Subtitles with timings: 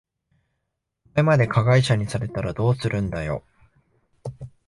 [1.15, 3.43] お前まで加害者にされたらどうするんだよ。